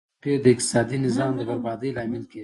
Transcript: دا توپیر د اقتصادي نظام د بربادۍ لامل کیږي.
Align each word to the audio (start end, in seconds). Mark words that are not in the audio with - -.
دا 0.03 0.05
توپیر 0.21 0.37
د 0.43 0.47
اقتصادي 0.53 0.97
نظام 1.05 1.31
د 1.35 1.41
بربادۍ 1.49 1.89
لامل 1.97 2.23
کیږي. 2.31 2.39